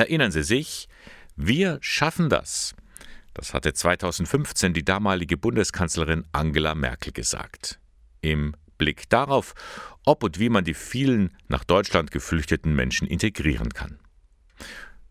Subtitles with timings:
[0.00, 0.88] Erinnern Sie sich,
[1.36, 2.74] wir schaffen das.
[3.34, 7.78] Das hatte 2015 die damalige Bundeskanzlerin Angela Merkel gesagt.
[8.22, 9.52] Im Blick darauf,
[10.06, 13.98] ob und wie man die vielen nach Deutschland geflüchteten Menschen integrieren kann.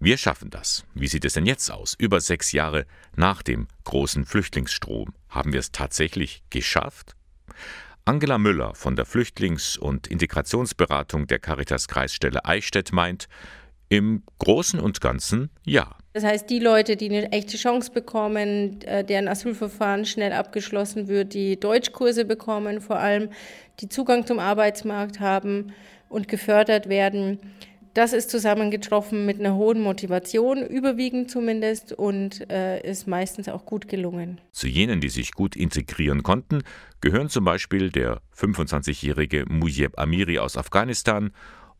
[0.00, 0.84] Wir schaffen das.
[0.94, 1.94] Wie sieht es denn jetzt aus?
[1.96, 5.14] Über sechs Jahre nach dem großen Flüchtlingsstrom.
[5.28, 7.14] Haben wir es tatsächlich geschafft?
[8.04, 13.28] Angela Müller von der Flüchtlings- und Integrationsberatung der Caritas Kreisstelle Eichstätt meint,
[13.92, 15.94] im Großen und Ganzen ja.
[16.14, 21.34] Das heißt, die Leute, die eine echte Chance bekommen, äh, deren Asylverfahren schnell abgeschlossen wird,
[21.34, 23.28] die Deutschkurse bekommen, vor allem
[23.80, 25.72] die Zugang zum Arbeitsmarkt haben
[26.08, 27.38] und gefördert werden,
[27.92, 33.88] das ist zusammengetroffen mit einer hohen Motivation, überwiegend zumindest, und äh, ist meistens auch gut
[33.88, 34.40] gelungen.
[34.52, 36.62] Zu jenen, die sich gut integrieren konnten,
[37.02, 41.32] gehören zum Beispiel der 25-jährige Mujeb Amiri aus Afghanistan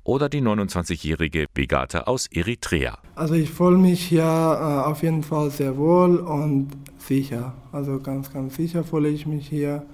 [0.04, 2.98] oder die 29-jährige Begata aus Eritrea.
[3.14, 7.54] Also ich fühle mich hier äh, auf jeden Fall sehr wohl und sicher.
[7.72, 9.84] Also ganz, ganz sicher fühle ich mich hier.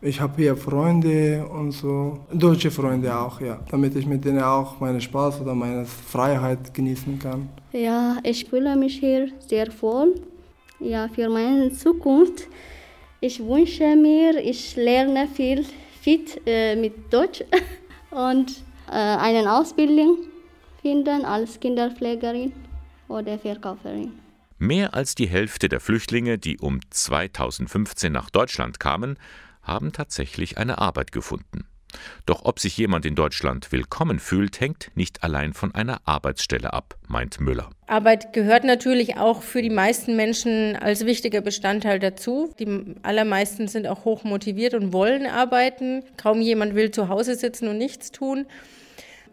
[0.00, 4.80] Ich habe hier Freunde und so, deutsche Freunde auch, ja, damit ich mit denen auch
[4.80, 7.48] meinen Spaß oder meine Freiheit genießen kann.
[7.72, 10.20] Ja, ich fühle mich hier sehr wohl.
[10.80, 12.48] Ja, für meine Zukunft.
[13.20, 15.64] Ich wünsche mir, ich lerne viel
[16.00, 17.44] fit äh, mit Deutsch
[18.10, 20.18] und eine Ausbildung
[20.80, 22.52] finden als Kinderpflegerin
[23.08, 24.12] oder Verkäuferin.
[24.58, 29.16] Mehr als die Hälfte der Flüchtlinge, die um 2015 nach Deutschland kamen,
[29.62, 31.66] haben tatsächlich eine Arbeit gefunden.
[32.26, 36.96] Doch ob sich jemand in Deutschland willkommen fühlt, hängt nicht allein von einer Arbeitsstelle ab,
[37.08, 37.70] meint Müller.
[37.86, 42.54] Arbeit gehört natürlich auch für die meisten Menschen als wichtiger Bestandteil dazu.
[42.58, 46.04] Die allermeisten sind auch hoch motiviert und wollen arbeiten.
[46.16, 48.46] Kaum jemand will zu Hause sitzen und nichts tun.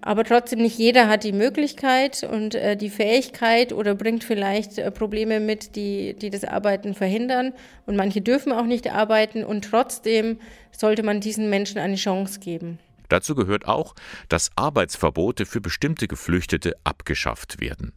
[0.01, 4.91] Aber trotzdem nicht jeder hat die Möglichkeit und äh, die Fähigkeit oder bringt vielleicht äh,
[4.91, 7.53] Probleme mit, die, die das Arbeiten verhindern.
[7.85, 10.39] Und manche dürfen auch nicht arbeiten und trotzdem
[10.71, 12.79] sollte man diesen Menschen eine Chance geben.
[13.09, 13.95] Dazu gehört auch,
[14.29, 17.93] dass Arbeitsverbote für bestimmte Geflüchtete abgeschafft werden.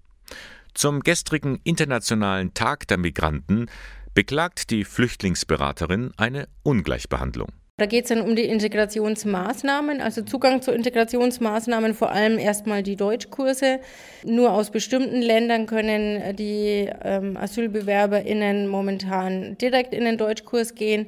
[0.74, 3.66] Zum gestrigen Internationalen Tag der Migranten
[4.14, 7.52] beklagt die Flüchtlingsberaterin eine Ungleichbehandlung.
[7.78, 12.96] Da geht es dann um die Integrationsmaßnahmen, also Zugang zu Integrationsmaßnahmen, vor allem erstmal die
[12.96, 13.80] Deutschkurse.
[14.24, 21.06] Nur aus bestimmten Ländern können die ähm, AsylbewerberInnen momentan direkt in den Deutschkurs gehen.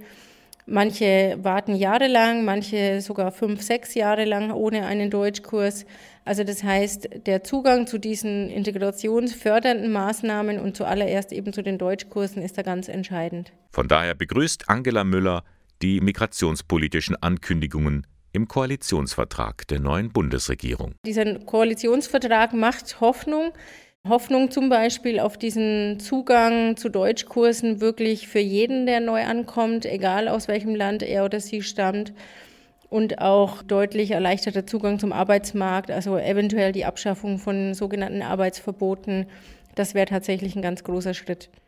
[0.66, 5.84] Manche warten jahrelang, manche sogar fünf, sechs Jahre lang ohne einen Deutschkurs.
[6.24, 12.42] Also das heißt, der Zugang zu diesen integrationsfördernden Maßnahmen und zuallererst eben zu den Deutschkursen
[12.42, 13.52] ist da ganz entscheidend.
[13.70, 15.44] Von daher begrüßt Angela Müller
[15.82, 20.94] die migrationspolitischen Ankündigungen im Koalitionsvertrag der neuen Bundesregierung.
[21.06, 23.52] Dieser Koalitionsvertrag macht Hoffnung.
[24.06, 30.28] Hoffnung zum Beispiel auf diesen Zugang zu Deutschkursen wirklich für jeden, der neu ankommt, egal
[30.28, 32.12] aus welchem Land er oder sie stammt.
[32.90, 39.26] Und auch deutlich erleichterter Zugang zum Arbeitsmarkt, also eventuell die Abschaffung von sogenannten Arbeitsverboten.
[39.74, 41.48] Das wäre tatsächlich ein ganz großer Schritt.